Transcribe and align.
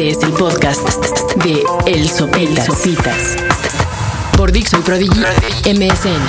Este 0.00 0.18
es 0.18 0.24
el 0.24 0.32
podcast 0.32 0.80
de 1.44 1.62
El 1.84 2.08
Sopitas. 2.08 3.36
Por 4.34 4.50
Dixo 4.50 4.78
y 4.78 4.80
Prodigy 4.80 5.20
MSN. 5.66 6.22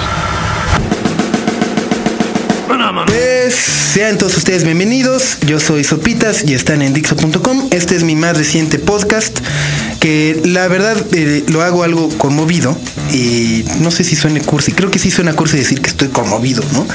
Pues 3.05 3.55
sean 3.55 4.17
todos 4.17 4.35
ustedes 4.35 4.65
bienvenidos. 4.65 5.37
Yo 5.47 5.61
soy 5.61 5.85
Sopitas 5.85 6.43
y 6.43 6.53
están 6.53 6.81
en 6.81 6.93
Dixo.com. 6.93 7.69
Este 7.71 7.95
es 7.95 8.03
mi 8.03 8.13
más 8.13 8.35
reciente 8.37 8.77
podcast 8.77 9.39
que 10.01 10.41
la 10.43 10.67
verdad 10.67 10.97
eh, 11.13 11.45
lo 11.47 11.61
hago 11.61 11.83
algo 11.83 12.09
conmovido 12.17 12.77
y 13.13 13.63
no 13.79 13.89
sé 13.89 14.03
si 14.03 14.17
suene 14.17 14.41
cursi. 14.41 14.73
Creo 14.73 14.91
que 14.91 14.99
sí 14.99 15.11
suena 15.11 15.31
cursi 15.33 15.55
decir 15.55 15.79
que 15.79 15.89
estoy 15.89 16.09
conmovido, 16.09 16.61
¿no? 16.73 16.85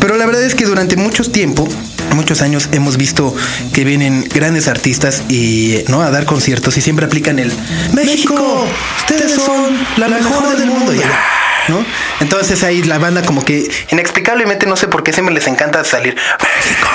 Pero 0.00 0.16
la 0.16 0.26
verdad 0.26 0.42
es 0.42 0.56
que 0.56 0.64
durante 0.64 0.96
mucho 0.96 1.22
tiempo 1.30 1.68
muchos 2.14 2.42
años 2.42 2.68
hemos 2.72 2.96
visto 2.96 3.34
que 3.72 3.84
vienen 3.84 4.24
grandes 4.24 4.68
artistas 4.68 5.22
y 5.28 5.84
no 5.88 6.02
a 6.02 6.10
dar 6.10 6.24
conciertos 6.24 6.76
y 6.76 6.80
siempre 6.80 7.06
aplican 7.06 7.38
el 7.38 7.52
México, 7.92 8.66
ustedes 8.98 9.34
son 9.34 9.76
la 9.96 10.08
mejor 10.08 10.56
del 10.56 10.68
mundo. 10.68 10.92
¿No? 11.66 11.82
Entonces 12.20 12.62
ahí 12.62 12.82
la 12.82 12.98
banda 12.98 13.22
como 13.22 13.42
que 13.42 13.70
inexplicablemente 13.90 14.66
no 14.66 14.76
sé 14.76 14.86
por 14.86 15.02
qué 15.02 15.14
siempre 15.14 15.34
les 15.34 15.46
encanta 15.46 15.82
salir 15.82 16.14
México. 16.14 16.88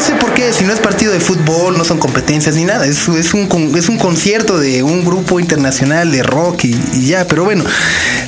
No 0.00 0.06
sé 0.06 0.14
por 0.14 0.32
qué, 0.32 0.50
si 0.50 0.64
no 0.64 0.72
es 0.72 0.80
partido 0.80 1.12
de 1.12 1.20
fútbol, 1.20 1.76
no 1.76 1.84
son 1.84 1.98
competencias 1.98 2.56
ni 2.56 2.64
nada. 2.64 2.86
Es, 2.86 3.06
es, 3.08 3.34
un, 3.34 3.74
es 3.76 3.90
un 3.90 3.98
concierto 3.98 4.58
de 4.58 4.82
un 4.82 5.04
grupo 5.04 5.38
internacional 5.38 6.10
de 6.10 6.22
rock 6.22 6.64
y, 6.64 6.74
y 6.94 7.08
ya. 7.08 7.26
Pero 7.26 7.44
bueno, 7.44 7.64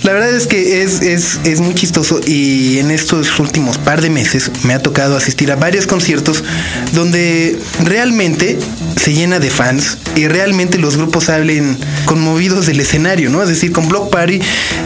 la 0.02 0.12
verdad 0.12 0.34
es 0.34 0.46
que 0.46 0.82
es, 0.82 1.00
es, 1.00 1.40
es 1.44 1.60
muy 1.62 1.74
chistoso 1.74 2.20
y 2.26 2.78
en 2.78 2.90
estos 2.90 3.38
últimos 3.40 3.78
par 3.78 4.02
de 4.02 4.10
meses 4.10 4.50
me 4.64 4.74
ha 4.74 4.82
tocado 4.82 5.16
asistir 5.16 5.50
a 5.50 5.56
varios 5.56 5.86
conciertos 5.86 6.44
donde 6.92 7.58
realmente 7.82 8.58
se 9.00 9.14
llena 9.14 9.38
de 9.38 9.48
fans 9.48 9.96
y 10.14 10.28
realmente 10.28 10.76
los 10.76 10.98
grupos 10.98 11.24
salen 11.24 11.78
conmovidos 12.04 12.66
del 12.66 12.80
escenario, 12.80 13.30
¿no? 13.30 13.42
Es 13.42 13.48
decir, 13.48 13.72
con 13.72 13.88
Block 13.88 14.10
Party, 14.10 14.40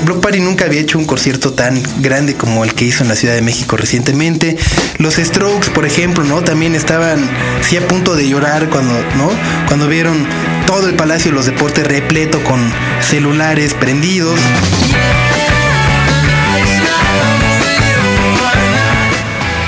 Block 0.04 0.20
Party 0.20 0.38
nunca 0.38 0.66
había 0.66 0.82
hecho 0.82 0.98
un 0.98 1.04
concierto 1.04 1.52
tan 1.52 1.82
grande 2.00 2.34
como 2.34 2.62
el 2.62 2.74
que 2.74 2.84
hizo 2.84 3.02
en 3.02 3.08
la 3.08 3.16
Ciudad 3.16 3.34
de 3.34 3.42
México 3.42 3.76
recientemente. 3.76 4.56
Los 4.98 5.16
Strokes, 5.16 5.70
por 5.70 5.84
ejemplo, 5.84 6.22
¿no? 6.22 6.42
También 6.42 6.75
estaban 6.76 7.28
sí 7.62 7.76
a 7.76 7.86
punto 7.86 8.14
de 8.16 8.28
llorar 8.28 8.68
cuando, 8.68 8.94
¿no? 9.16 9.30
Cuando 9.66 9.88
vieron 9.88 10.26
todo 10.66 10.88
el 10.88 10.94
Palacio 10.94 11.30
de 11.30 11.36
los 11.36 11.46
Deportes 11.46 11.86
repleto 11.86 12.42
con 12.44 12.72
celulares 13.00 13.74
prendidos. 13.74 14.38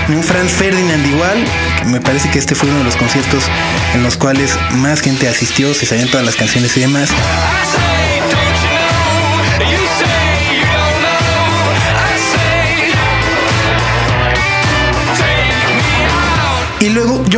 Un 0.08 0.22
Franz 0.22 0.52
Ferdinand 0.52 1.06
igual. 1.06 1.44
Me 1.86 2.00
parece 2.00 2.30
que 2.30 2.38
este 2.38 2.54
fue 2.54 2.68
uno 2.68 2.78
de 2.78 2.84
los 2.84 2.96
conciertos 2.96 3.44
en 3.94 4.02
los 4.02 4.16
cuales 4.16 4.56
más 4.72 5.00
gente 5.00 5.28
asistió, 5.28 5.72
se 5.74 5.86
sabían 5.86 6.08
todas 6.08 6.26
las 6.26 6.36
canciones 6.36 6.76
y 6.76 6.80
demás. 6.80 7.10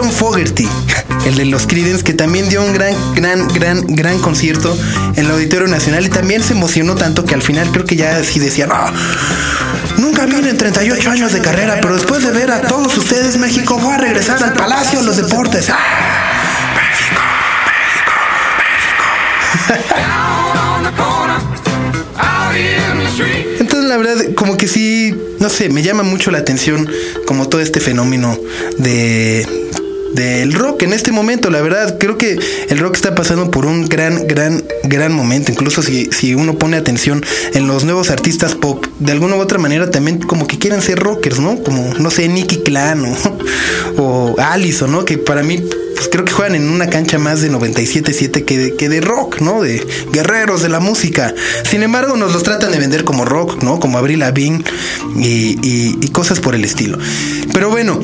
John 0.00 0.10
Fogerty, 0.10 0.66
el 1.26 1.36
de 1.36 1.44
los 1.44 1.66
Creedence, 1.66 2.02
que 2.02 2.14
también 2.14 2.48
dio 2.48 2.64
un 2.64 2.72
gran, 2.72 2.94
gran, 3.14 3.46
gran, 3.48 3.86
gran 3.86 4.18
concierto 4.18 4.74
en 5.14 5.26
el 5.26 5.30
Auditorio 5.30 5.68
Nacional 5.68 6.06
y 6.06 6.08
también 6.08 6.42
se 6.42 6.54
emocionó 6.54 6.94
tanto 6.94 7.26
que 7.26 7.34
al 7.34 7.42
final 7.42 7.70
creo 7.70 7.84
que 7.84 7.96
ya 7.96 8.16
así 8.16 8.40
decía, 8.40 8.66
"No, 8.66 8.76
nunca 9.98 10.24
vine 10.24 10.48
en 10.48 10.56
38 10.56 11.10
años 11.10 11.34
de 11.34 11.40
carrera, 11.40 11.76
pero 11.82 11.92
después 11.94 12.22
de 12.22 12.30
ver 12.30 12.50
a 12.50 12.62
todos 12.62 12.96
ustedes, 12.96 13.36
México, 13.36 13.78
voy 13.78 13.92
a 13.92 13.98
regresar 13.98 14.42
al 14.42 14.54
Palacio 14.54 15.00
de 15.00 15.04
los 15.04 15.16
Deportes. 15.18 15.68
¡Ah! 15.68 15.76
Entonces 23.58 23.89
la 23.89 23.96
verdad 23.98 24.34
como 24.34 24.56
que 24.56 24.66
sí, 24.66 25.14
no 25.39 25.48
sé, 25.48 25.68
me 25.68 25.83
llama 25.83 26.02
mucho 26.02 26.30
la 26.30 26.39
atención 26.39 26.89
como 27.27 27.48
todo 27.48 27.60
este 27.60 27.80
fenómeno 27.80 28.39
de 28.78 29.46
del 30.14 30.52
rock 30.52 30.82
en 30.82 30.92
este 30.92 31.12
momento, 31.12 31.50
la 31.50 31.60
verdad, 31.60 31.98
creo 31.98 32.18
que 32.18 32.38
el 32.68 32.78
rock 32.78 32.96
está 32.96 33.14
pasando 33.14 33.50
por 33.50 33.66
un 33.66 33.86
gran, 33.86 34.26
gran, 34.26 34.64
gran 34.84 35.12
momento. 35.12 35.52
Incluso 35.52 35.82
si, 35.82 36.06
si 36.12 36.34
uno 36.34 36.58
pone 36.58 36.76
atención 36.76 37.24
en 37.54 37.66
los 37.66 37.84
nuevos 37.84 38.10
artistas 38.10 38.54
pop, 38.54 38.86
de 38.98 39.12
alguna 39.12 39.36
u 39.36 39.40
otra 39.40 39.58
manera 39.58 39.90
también 39.90 40.18
como 40.18 40.46
que 40.46 40.58
quieren 40.58 40.82
ser 40.82 40.98
rockers, 40.98 41.38
¿no? 41.38 41.62
Como, 41.62 41.94
no 41.94 42.10
sé, 42.10 42.28
Nicky 42.28 42.58
Clan 42.58 43.04
o, 43.04 43.16
o 44.02 44.36
Allison, 44.40 44.92
¿no? 44.92 45.04
Que 45.04 45.18
para 45.18 45.42
mí 45.42 45.62
pues 46.00 46.08
creo 46.08 46.24
que 46.24 46.32
juegan 46.32 46.54
en 46.54 46.70
una 46.70 46.88
cancha 46.88 47.18
más 47.18 47.42
de 47.42 47.50
97.7 47.50 48.46
que 48.46 48.56
de, 48.56 48.74
que 48.74 48.88
de 48.88 49.02
rock, 49.02 49.42
¿no? 49.42 49.60
De 49.60 49.86
guerreros 50.10 50.62
de 50.62 50.70
la 50.70 50.80
música. 50.80 51.34
Sin 51.68 51.82
embargo, 51.82 52.16
nos 52.16 52.32
los 52.32 52.42
tratan 52.42 52.72
de 52.72 52.78
vender 52.78 53.04
como 53.04 53.27
rock, 53.27 53.62
¿no? 53.62 53.78
Como 53.78 53.98
Avril 53.98 54.20
Lavigne 54.20 54.64
y, 55.18 56.08
cosas 56.12 56.40
por 56.40 56.54
el 56.54 56.64
estilo. 56.64 56.98
Pero 57.52 57.68
bueno, 57.68 58.00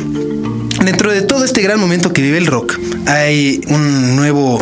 dentro 0.86 1.10
de 1.12 1.22
todo 1.22 1.44
este 1.44 1.62
gran 1.62 1.78
momento 1.78 2.12
que 2.12 2.22
vive 2.22 2.38
el 2.38 2.46
rock, 2.46 2.78
hay 3.06 3.60
un 3.68 4.16
nuevo 4.16 4.58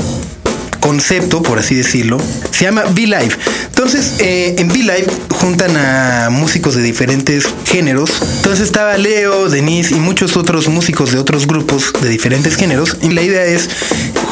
concepto, 0.81 1.43
por 1.43 1.59
así 1.59 1.75
decirlo, 1.75 2.19
se 2.51 2.65
llama 2.65 2.85
V-Live. 2.85 3.37
Entonces, 3.67 4.17
eh, 4.21 4.57
en 4.59 4.69
V-Live 4.69 5.07
juntan 5.31 5.77
a 5.77 6.29
músicos 6.31 6.75
de 6.75 6.83
diferentes 6.83 7.47
géneros. 7.65 8.11
Entonces 8.37 8.61
estaba 8.61 8.97
Leo, 8.97 9.49
Denise 9.49 9.95
y 9.95 9.99
muchos 9.99 10.37
otros 10.37 10.69
músicos 10.69 11.13
de 11.13 11.19
otros 11.19 11.47
grupos 11.47 11.93
de 12.03 12.09
diferentes 12.09 12.57
géneros. 12.57 12.97
Y 13.03 13.11
la 13.11 13.23
idea 13.23 13.45
es 13.45 13.69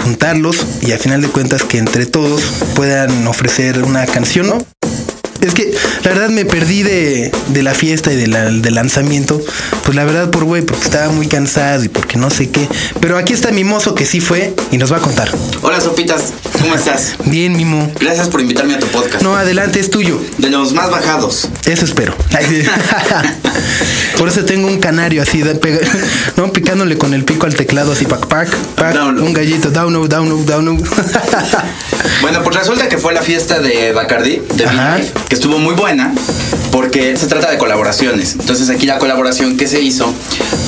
juntarlos 0.03 0.67
y 0.81 0.93
a 0.93 0.99
final 0.99 1.23
de 1.23 1.29
cuentas 1.29 1.63
que 1.63 1.79
entre 1.79 2.07
todos 2.07 2.43
puedan 2.75 3.27
ofrecer 3.27 3.83
una 3.83 4.07
canción, 4.07 4.47
¿no? 4.47 4.82
Es 5.43 5.55
que 5.55 5.73
la 6.05 6.11
verdad 6.11 6.29
me 6.31 6.45
perdí 6.45 6.83
de, 6.83 7.33
de 7.49 7.63
la 7.63 7.75
fiesta 7.75 8.13
y 8.13 8.17
del 8.17 8.75
lanzamiento. 8.75 9.41
Pues 9.85 9.97
la 9.97 10.05
verdad 10.05 10.31
por 10.31 10.45
güey, 10.45 10.63
porque 10.63 10.85
estaba 10.85 11.13
muy 11.13 11.27
cansado 11.27 11.85
y 11.85 11.89
porque 11.89 12.17
no 12.17 12.31
sé 12.31 12.51
qué. 12.51 12.69
Pero 13.01 13.19
aquí 13.19 13.33
está 13.33 13.51
mi 13.51 13.65
mozo 13.65 13.95
que 13.95 14.07
sí 14.07 14.21
fue 14.21 14.55
y 14.71 14.79
nos 14.79 14.93
va 14.93 14.99
a 14.99 15.01
contar. 15.01 15.29
Hola 15.63 15.81
Sopitas, 15.81 16.33
¿cómo 16.63 16.75
estás? 16.75 17.15
Bien, 17.27 17.55
Mimo. 17.57 17.91
Gracias 18.01 18.29
por 18.29 18.41
invitarme 18.41 18.75
a 18.75 18.79
tu 18.79 18.87
podcast. 18.87 19.23
No, 19.23 19.37
adelante, 19.37 19.81
es 19.81 19.91
tuyo. 19.91 20.21
De 20.39 20.49
los 20.49 20.73
más 20.73 20.91
bajados. 20.91 21.49
Eso 21.67 21.85
espero. 21.85 22.15
Por 24.19 24.29
eso 24.29 24.45
tengo 24.45 24.69
un 24.69 24.79
canario 24.79 25.23
así, 25.23 25.43
de 25.43 25.55
pega- 25.59 25.81
¿no? 26.37 26.53
Picándole 26.53 26.97
con 26.99 27.13
el 27.15 27.25
pico 27.25 27.47
al 27.47 27.55
teclado 27.55 27.93
así, 27.93 28.05
pac, 28.05 28.27
pac, 28.27 28.49
pac. 28.77 28.95
Download. 28.95 29.25
Un 29.27 29.33
gallito, 29.33 29.71
down, 29.71 30.09
down, 30.09 30.47
down. 30.47 30.83
Bueno, 32.21 32.43
pues 32.45 32.57
resulta 32.57 32.89
que 32.89 32.99
fue 32.99 33.13
la 33.15 33.23
fiesta 33.23 33.59
de 33.59 33.93
Bacardi, 33.93 34.43
de 34.55 34.65
Life, 34.65 35.13
que 35.29 35.35
estuvo 35.35 35.59
muy 35.59 35.75
buena 35.75 36.13
porque 36.71 37.17
se 37.17 37.27
trata 37.27 37.51
de 37.51 37.59
colaboraciones. 37.59 38.35
Entonces 38.39 38.71
aquí 38.71 38.87
la 38.87 38.99
colaboración 38.99 39.57
que 39.57 39.67
se 39.67 39.81
hizo 39.81 40.13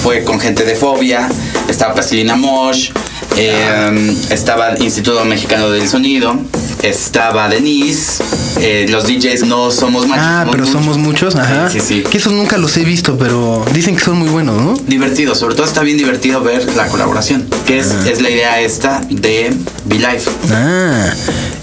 fue 0.03 0.25
con 0.25 0.41
gente 0.41 0.65
de 0.65 0.75
Fobia, 0.75 1.29
estaba 1.69 1.95
Plastilina 1.95 2.37
Mosh, 2.37 2.91
eh, 3.37 4.17
estaba 4.31 4.71
el 4.71 4.83
Instituto 4.83 5.25
Mexicano 5.25 5.71
del 5.71 5.89
Sonido, 5.89 6.37
estaba 6.83 7.49
Denise, 7.49 8.23
eh, 8.61 8.87
los 8.89 9.07
DJs 9.07 9.45
no 9.47 9.71
somos 9.71 10.07
machos. 10.07 10.25
Ah, 10.27 10.47
pero 10.51 10.67
somos 10.67 10.99
muchos, 10.99 11.35
ajá. 11.37 11.69
Sí, 11.71 11.81
sí, 11.81 11.87
sí. 11.87 12.03
Que 12.03 12.19
esos 12.19 12.33
nunca 12.33 12.59
los 12.59 12.77
he 12.77 12.85
visto, 12.85 13.17
pero 13.19 13.65
dicen 13.73 13.97
que 13.97 14.05
son 14.05 14.19
muy 14.19 14.29
buenos, 14.29 14.61
¿no? 14.61 14.75
Divertido, 14.87 15.35
sobre 15.35 15.55
todo 15.55 15.67
está 15.67 15.83
bien 15.83 15.99
divertido 15.99 16.43
ver 16.43 16.75
la 16.77 16.87
colaboración, 16.89 17.49
que 17.67 17.79
es, 17.79 17.89
es 18.07 18.21
la 18.21 18.31
idea 18.31 18.61
esta 18.61 19.01
de 19.11 19.53
Be 19.85 19.99
Life. 19.99 20.31
Ah, 20.51 21.13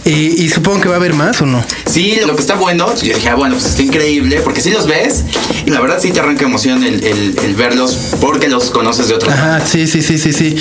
y, 0.06 0.44
y 0.44 0.50
supongo 0.50 0.81
que 0.81 0.88
va 0.89 0.95
a 0.95 0.97
haber 0.97 1.13
más 1.13 1.41
o 1.41 1.45
no. 1.45 1.63
Sí, 1.85 2.17
lo 2.25 2.35
que 2.35 2.41
está 2.41 2.56
bueno, 2.56 2.94
yo 2.95 3.13
dije, 3.16 3.29
ah, 3.29 3.35
bueno, 3.35 3.56
pues 3.56 3.67
está 3.67 3.81
increíble, 3.84 4.41
porque 4.44 4.62
sí 4.62 4.72
los 4.72 4.88
ves 4.88 5.23
y 5.66 5.69
la 5.69 5.79
verdad 5.81 6.00
sí 6.01 6.12
te 6.12 6.19
arranca 6.19 6.45
emoción 6.45 6.84
el, 6.84 7.03
el- 7.03 7.38
el 7.44 7.56
verlos 7.56 7.97
porque 8.19 8.47
los 8.50 8.72
conoces 8.72 9.07
de 9.09 9.16
otros. 9.16 9.34
Ajá, 9.34 9.66
sí, 9.66 9.88
sí, 9.88 10.01
sí, 10.01 10.17
sí, 10.17 10.34
sí. 10.34 10.56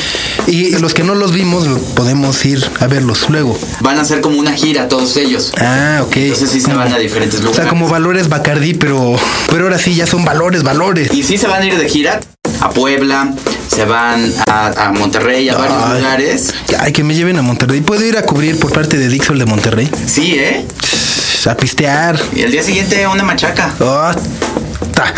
Y 0.47 0.71
los 0.79 0.95
que 0.95 1.05
no 1.05 1.15
los 1.15 1.33
vimos, 1.33 1.67
podemos 1.95 2.45
ir 2.45 2.65
a 2.81 2.87
verlos 2.87 3.29
luego. 3.31 3.59
Van 3.81 3.99
a 3.99 4.03
hacer 4.03 4.21
como 4.21 4.39
una 4.39 4.53
gira 4.53 4.89
todos 4.89 5.17
ellos. 5.17 5.53
Ah, 5.59 6.01
ok. 6.07 6.17
Entonces 6.17 6.51
sí 6.51 6.61
se 6.61 6.73
van 6.75 6.93
a 6.93 6.99
diferentes 6.99 7.39
O 7.41 7.43
lugares. 7.45 7.57
sea, 7.63 7.69
como 7.69 7.89
valores 7.89 8.29
Bacardí, 8.29 8.75
pero, 8.75 9.17
pero 9.51 9.65
ahora 9.65 9.79
sí 9.79 9.95
ya 9.95 10.07
son 10.07 10.25
valores, 10.25 10.63
valores. 10.63 11.13
Y 11.15 11.23
sí 11.23 11.39
se 11.39 11.47
van 11.47 11.63
a 11.63 11.67
ir 11.67 11.77
de 11.79 11.89
gira 11.89 12.21
a 12.61 12.71
Puebla, 12.71 13.33
se 13.71 13.85
van 13.85 14.33
a, 14.49 14.87
a 14.87 14.93
Monterrey, 14.93 15.49
a 15.49 15.57
varios 15.57 15.83
Ay. 15.83 15.99
lugares. 16.01 16.55
Ay, 16.79 16.93
que 16.93 17.05
me 17.05 17.15
lleven 17.15 17.39
a 17.39 17.43
Monterrey. 17.43 17.81
¿Puedo 17.81 18.05
ir 18.05 18.17
a 18.19 18.23
cubrir 18.23 18.59
por 18.59 18.73
parte 18.73 18.99
de 18.99 19.09
Dixon 19.09 19.39
de 19.39 19.47
Monterrey? 19.47 19.89
Sí, 20.07 20.35
¿eh? 20.35 20.67
A 21.47 21.57
pistear. 21.57 22.21
Y 22.35 22.43
el 22.43 22.51
día 22.53 22.63
siguiente 22.63 23.07
una 23.07 23.23
machaca. 23.23 23.73
Oh, 23.81 24.11
ta. 24.93 25.15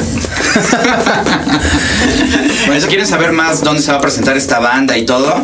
Por 2.66 2.76
eso 2.76 2.87
quieren 2.87 3.06
saber 3.06 3.32
más 3.32 3.62
dónde 3.62 3.82
se 3.82 3.90
va 3.90 3.99
a 3.99 4.00
presentar 4.00 4.37
esta 4.37 4.60
banda 4.60 4.96
y 4.96 5.05
todo. 5.05 5.34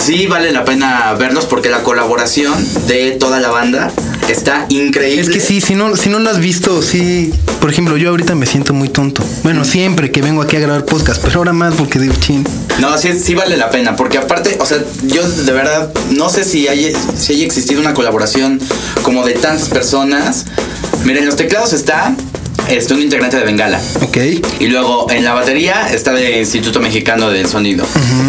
sí 0.00 0.26
vale 0.28 0.52
la 0.52 0.64
pena 0.64 1.14
verlos 1.14 1.46
porque 1.46 1.68
la 1.68 1.82
colaboración 1.82 2.54
de 2.86 3.12
toda 3.12 3.40
la 3.40 3.50
banda 3.50 3.90
está 4.30 4.66
increíble. 4.68 5.22
Es 5.22 5.28
que 5.30 5.40
sí, 5.40 5.60
si 5.60 5.74
no, 5.74 5.96
si 5.96 6.08
no 6.08 6.18
lo 6.18 6.30
has 6.30 6.38
visto, 6.38 6.82
sí. 6.82 7.32
Por 7.60 7.70
ejemplo, 7.70 7.96
yo 7.96 8.10
ahorita 8.10 8.34
me 8.34 8.46
siento 8.46 8.72
muy 8.74 8.88
tonto. 8.88 9.24
Bueno, 9.42 9.64
siempre 9.64 10.10
que 10.10 10.22
vengo 10.22 10.42
aquí 10.42 10.56
a 10.56 10.60
grabar 10.60 10.84
podcast, 10.84 11.22
pero 11.22 11.38
ahora 11.38 11.52
más 11.52 11.74
porque 11.74 11.98
digo, 11.98 12.14
chin. 12.20 12.44
No, 12.78 12.96
sí, 12.98 13.18
sí 13.18 13.34
vale 13.34 13.56
la 13.56 13.70
pena, 13.70 13.96
porque 13.96 14.18
aparte, 14.18 14.56
o 14.60 14.66
sea, 14.66 14.78
yo 15.02 15.28
de 15.28 15.52
verdad 15.52 15.92
no 16.10 16.28
sé 16.28 16.44
si 16.44 16.68
haya, 16.68 16.90
si 17.18 17.34
haya 17.34 17.44
existido 17.44 17.80
una 17.80 17.94
colaboración 17.94 18.60
como 19.02 19.24
de 19.24 19.34
tantas 19.34 19.68
personas. 19.68 20.46
Miren, 21.04 21.22
en 21.22 21.26
los 21.26 21.36
teclados 21.36 21.72
está 21.72 22.14
este, 22.70 22.94
un 22.94 23.02
integrante 23.02 23.36
de 23.36 23.44
Bengala. 23.44 23.80
Ok. 24.02 24.16
Y 24.60 24.66
luego 24.68 25.06
en 25.10 25.24
la 25.24 25.34
batería 25.34 25.88
está 25.92 26.12
del 26.12 26.38
Instituto 26.38 26.80
Mexicano 26.80 27.30
del 27.30 27.46
Sonido. 27.46 27.84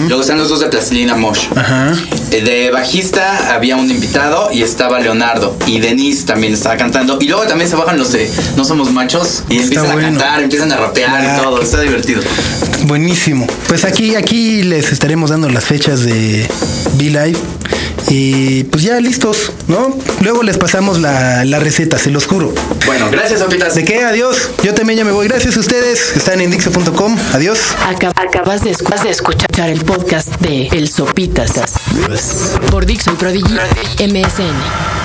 Luego 0.07 0.21
están 0.21 0.37
los 0.37 0.49
dos 0.49 0.59
de 0.59 0.67
Plastilina 0.67 1.15
Mosh. 1.15 1.45
Ajá. 1.55 1.93
Eh, 2.31 2.41
De 2.41 2.71
bajista 2.71 3.53
había 3.53 3.75
un 3.75 3.89
invitado 3.89 4.49
y 4.51 4.61
estaba 4.63 4.99
Leonardo. 4.99 5.55
Y 5.67 5.79
Denise 5.79 6.25
también 6.25 6.53
estaba 6.53 6.77
cantando. 6.77 7.17
Y 7.21 7.27
luego 7.27 7.43
también 7.43 7.69
se 7.69 7.75
bajan 7.75 7.97
los 7.97 8.11
de 8.11 8.29
No 8.57 8.63
Somos 8.65 8.91
Machos 8.91 9.43
y 9.49 9.59
empiezan 9.59 9.91
bueno. 9.93 9.99
a 10.07 10.11
cantar, 10.11 10.43
empiezan 10.43 10.71
a 10.71 10.77
rapear 10.77 11.11
Ah, 11.13 11.37
y 11.37 11.41
todo. 11.41 11.61
Está 11.61 11.81
divertido. 11.81 12.21
Buenísimo. 12.85 13.47
Pues 13.67 13.85
aquí, 13.85 14.15
aquí 14.15 14.63
les 14.63 14.91
estaremos 14.91 15.29
dando 15.29 15.49
las 15.49 15.63
fechas 15.65 16.01
de 16.03 16.47
Be 16.97 17.05
Live. 17.05 17.37
Y 18.09 18.63
pues 18.65 18.83
ya 18.83 18.99
listos, 18.99 19.51
¿no? 19.67 19.97
Luego 20.21 20.43
les 20.43 20.57
pasamos 20.57 20.99
la, 20.99 21.45
la 21.45 21.59
receta, 21.59 21.97
se 21.97 22.09
los 22.11 22.25
juro. 22.27 22.53
Bueno, 22.85 23.07
gracias, 23.09 23.39
Sopitas. 23.39 23.75
¿De 23.75 23.85
qué? 23.85 24.03
Adiós. 24.03 24.49
Yo 24.63 24.73
también 24.73 24.97
ya 24.99 25.05
me 25.05 25.11
voy. 25.11 25.27
Gracias 25.27 25.55
a 25.55 25.59
ustedes. 25.61 26.15
Están 26.17 26.41
en 26.41 26.51
Dixo.com. 26.51 27.17
Adiós. 27.33 27.59
Acab- 27.87 28.13
acabas 28.17 28.63
de, 28.63 28.71
escu- 28.75 29.01
de 29.01 29.09
escuchar 29.09 29.69
el 29.69 29.81
podcast 29.85 30.27
de 30.41 30.67
El 30.67 30.89
Sopitas 30.89 31.51
por 32.69 32.85
Dixon 32.85 33.15
Prodigy 33.15 33.53
MSN. 33.99 35.00